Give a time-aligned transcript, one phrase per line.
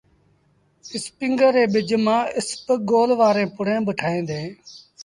[0.97, 4.51] اسپيٚنگر ري ٻج مآݩ اسپگول وآريٚݩ پُڙيٚن با ٺوهيݩ ديٚݩ۔